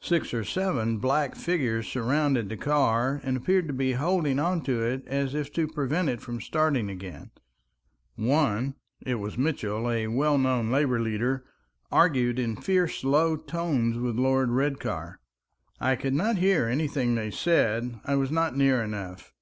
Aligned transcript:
Six 0.00 0.32
or 0.32 0.44
seven 0.44 0.96
black 0.96 1.34
figures 1.34 1.86
surrounded 1.86 2.48
the 2.48 2.56
car, 2.56 3.20
and 3.22 3.36
appeared 3.36 3.66
to 3.68 3.74
be 3.74 3.92
holding 3.92 4.38
on 4.38 4.62
to 4.62 4.80
it 4.82 5.06
as 5.06 5.34
if 5.34 5.52
to 5.52 5.68
prevent 5.68 6.08
it 6.08 6.22
from 6.22 6.40
starting 6.40 6.88
again; 6.88 7.32
one—it 8.16 9.16
was 9.16 9.36
Mitchell, 9.36 9.90
a 9.90 10.06
well 10.06 10.38
known 10.38 10.70
labor 10.70 10.98
leader—argued 10.98 12.38
in 12.38 12.56
fierce 12.56 13.04
low 13.04 13.36
tones 13.36 13.98
with 13.98 14.16
Lord 14.16 14.48
Redcar. 14.52 15.20
I 15.78 15.96
could 15.96 16.14
not 16.14 16.38
hear 16.38 16.64
anything 16.66 17.14
they 17.14 17.30
said, 17.30 18.00
I 18.06 18.14
was 18.14 18.30
not 18.30 18.56
near 18.56 18.82
enough. 18.82 19.34